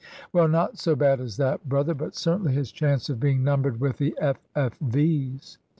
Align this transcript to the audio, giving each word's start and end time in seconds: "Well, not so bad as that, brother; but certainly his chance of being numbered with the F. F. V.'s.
"Well, 0.33 0.47
not 0.47 0.79
so 0.79 0.95
bad 0.95 1.21
as 1.21 1.37
that, 1.37 1.69
brother; 1.69 1.93
but 1.93 2.15
certainly 2.15 2.53
his 2.53 2.71
chance 2.71 3.07
of 3.07 3.19
being 3.19 3.43
numbered 3.43 3.79
with 3.79 3.97
the 3.99 4.17
F. 4.19 4.37
F. 4.55 4.75
V.'s. 4.81 5.59